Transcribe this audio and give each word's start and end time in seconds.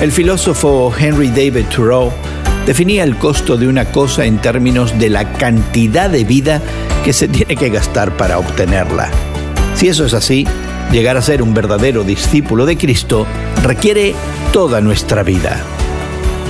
El 0.00 0.12
filósofo 0.12 0.92
Henry 0.98 1.28
David 1.28 1.66
Thoreau 1.74 2.12
definía 2.66 3.04
el 3.04 3.16
costo 3.16 3.56
de 3.56 3.68
una 3.68 3.86
cosa 3.86 4.24
en 4.26 4.38
términos 4.38 4.98
de 4.98 5.08
la 5.08 5.32
cantidad 5.34 6.10
de 6.10 6.24
vida 6.24 6.60
que 7.04 7.12
se 7.12 7.28
tiene 7.28 7.56
que 7.56 7.70
gastar 7.70 8.16
para 8.16 8.38
obtenerla. 8.38 9.10
Si 9.74 9.88
eso 9.88 10.04
es 10.04 10.12
así, 10.12 10.46
llegar 10.92 11.16
a 11.16 11.22
ser 11.22 11.42
un 11.42 11.54
verdadero 11.54 12.04
discípulo 12.04 12.66
de 12.66 12.76
Cristo 12.76 13.26
requiere 13.62 14.14
toda 14.52 14.80
nuestra 14.80 15.22
vida. 15.22 15.62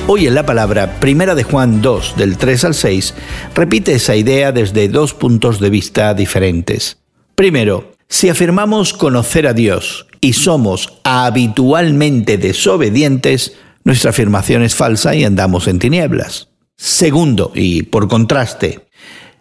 Hoy 0.07 0.27
en 0.27 0.35
la 0.35 0.45
palabra 0.45 0.99
Primera 1.01 1.35
de 1.35 1.45
Juan 1.45 1.81
2, 1.81 2.17
del 2.17 2.37
3 2.37 2.65
al 2.65 2.75
6, 2.75 3.15
repite 3.55 3.95
esa 3.95 4.17
idea 4.17 4.53
desde 4.53 4.89
dos 4.89 5.15
puntos 5.15 5.61
de 5.61 5.71
vista 5.71 6.13
diferentes. 6.15 6.99
Primero, 7.35 7.94
si 8.15 8.29
afirmamos 8.29 8.93
conocer 8.93 9.49
a 9.49 9.55
Dios 9.55 10.07
y 10.21 10.35
somos 10.35 11.01
habitualmente 11.03 12.39
desobedientes, 12.39 13.57
nuestra 13.83 14.11
afirmación 14.11 14.63
es 14.63 14.77
falsa 14.77 15.17
y 15.17 15.25
andamos 15.25 15.67
en 15.67 15.81
tinieblas. 15.81 16.49
Segundo, 16.77 17.51
y 17.57 17.83
por 17.83 18.07
contraste, 18.07 18.87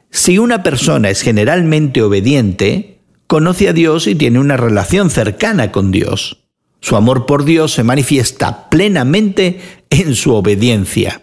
si 0.09 0.40
una 0.40 0.64
persona 0.64 1.12
es 1.12 1.22
generalmente 1.22 2.02
obediente, 2.02 3.00
conoce 3.28 3.70
a 3.70 3.73
Dios 3.73 4.08
y 4.08 4.16
tiene 4.16 4.40
una 4.40 4.58
relación 4.58 5.12
cercana 5.12 5.72
con 5.72 5.92
Dios. 5.92 6.48
Su 6.80 6.95
amor 6.95 7.28
por 7.28 7.45
Dios 7.45 7.73
se 7.73 7.84
manifiesta 7.84 8.72
plenamente 8.72 9.62
en 9.92 10.16
su 10.16 10.34
obediencia. 10.34 11.23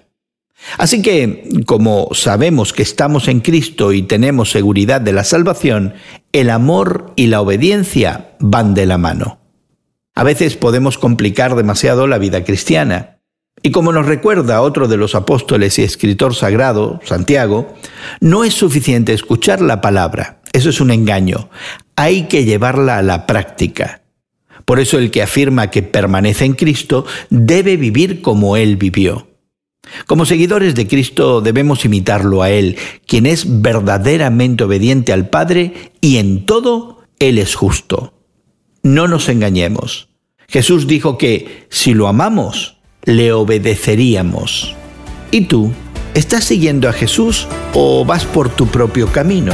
Así 0.79 1.03
que, 1.03 1.49
como 1.67 2.09
sabemos 2.13 2.73
que 2.73 2.83
estamos 2.83 3.29
en 3.29 3.41
Cristo 3.41 3.93
y 3.93 4.03
tenemos 4.03 4.51
seguridad 4.51 5.01
de 5.01 5.13
la 5.13 5.25
salvación, 5.25 5.95
el 6.33 6.51
amor 6.51 7.13
y 7.17 7.27
la 7.27 7.41
obediencia 7.41 8.33
van 8.39 8.75
de 8.75 8.87
la 8.87 8.99
mano. 8.99 9.41
A 10.15 10.23
veces 10.23 10.57
podemos 10.57 10.99
complicar 10.99 11.55
demasiado 11.55 12.07
la 12.07 12.19
vida 12.19 12.45
cristiana. 12.45 13.19
Y 13.63 13.71
como 13.73 13.93
nos 13.93 14.07
recuerda 14.07 14.63
otro 14.63 14.89
de 14.89 14.97
los 14.97 15.15
apóstoles 15.15 15.79
y 15.79 15.83
escritor 15.83 16.35
sagrado, 16.35 17.01
Santiago, 17.05 17.75
no 18.21 18.45
es 18.45 18.55
suficiente 18.55 19.13
escuchar 19.13 19.61
la 19.61 19.81
palabra, 19.81 20.41
eso 20.53 20.71
es 20.71 20.81
un 20.81 20.91
engaño, 20.91 21.51
hay 21.95 22.23
que 22.23 22.45
llevarla 22.45 22.99
a 22.99 23.03
la 23.03 23.27
práctica. 23.27 24.03
Por 24.65 24.81
eso 24.81 24.99
el 24.99 25.11
que 25.11 25.23
afirma 25.23 25.71
que 25.71 25.83
permanece 25.83 26.45
en 26.45 26.55
Cristo 26.55 27.05
debe 27.29 27.77
vivir 27.77 28.23
como 28.23 28.57
Él 28.57 28.77
vivió. 28.77 29.30
Como 30.07 30.27
seguidores 30.27 30.75
de 30.75 30.87
Cristo 30.87 31.41
debemos 31.41 31.85
imitarlo 31.85 32.43
a 32.43 32.51
Él, 32.51 32.77
quien 33.07 33.27
es 33.27 33.61
verdaderamente 33.63 34.65
obediente 34.65 35.13
al 35.13 35.29
Padre 35.29 35.93
y 36.01 36.19
en 36.19 36.47
todo 36.47 37.05
Él 37.19 37.39
es 37.39 37.55
justo. 37.55 38.15
No 38.83 39.09
nos 39.09 39.29
engañemos. 39.29 40.09
Jesús 40.49 40.87
dijo 40.87 41.17
que 41.17 41.67
si 41.71 41.95
lo 41.95 42.09
amamos, 42.09 42.79
le 43.05 43.33
obedeceríamos. 43.33 44.75
¿Y 45.31 45.43
tú? 45.43 45.73
¿Estás 46.15 46.45
siguiendo 46.45 46.89
a 46.89 46.93
Jesús 46.93 47.47
o 47.73 48.05
vas 48.05 48.25
por 48.25 48.49
tu 48.49 48.67
propio 48.67 49.07
camino? 49.13 49.53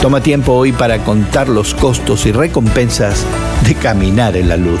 Toma 0.00 0.22
tiempo 0.22 0.52
hoy 0.52 0.72
para 0.72 1.04
contar 1.04 1.48
los 1.48 1.74
costos 1.74 2.26
y 2.26 2.32
recompensas 2.32 3.24
de 3.66 3.74
caminar 3.74 4.36
en 4.36 4.48
la 4.48 4.56
luz. 4.56 4.80